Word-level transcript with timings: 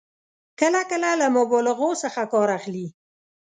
کله 0.59 0.81
کله 0.91 1.09
له 1.21 1.27
مبالغو 1.37 1.89
څخه 2.03 2.21
کار 2.33 2.49
اخلي. 2.57 2.87